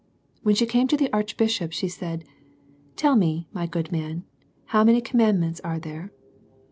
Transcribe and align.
When 0.41 0.55
she 0.55 0.65
came 0.65 0.87
to 0.87 0.97
the 0.97 1.13
Archbishop, 1.13 1.71
she 1.73 1.87
said," 1.87 2.25
Tell 2.95 3.15
me, 3.15 3.47
my 3.53 3.67
good 3.67 3.91
man, 3.91 4.23
how 4.73 4.83
many 4.83 4.99
commandments 4.99 5.61
are 5.63 5.77
there?" 5.77 6.11